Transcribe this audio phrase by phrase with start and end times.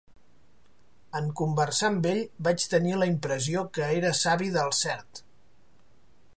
[1.19, 5.25] En conversar amb ell vaig tenir la impressió que era savi del cert.